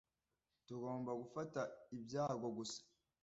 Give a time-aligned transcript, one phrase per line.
[0.67, 1.61] Tugomba gufata
[1.95, 2.79] ibyago gusa